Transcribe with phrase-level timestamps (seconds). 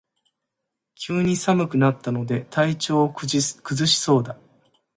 [0.95, 4.35] 急に寒くなったので体調を崩しそうだ